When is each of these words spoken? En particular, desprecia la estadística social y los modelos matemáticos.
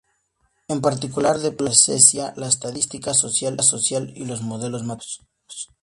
En 0.67 0.81
particular, 0.81 1.37
desprecia 1.37 2.33
la 2.35 2.47
estadística 2.47 3.13
social 3.13 3.59
y 4.15 4.25
los 4.25 4.41
modelos 4.41 4.81
matemáticos. 4.83 5.69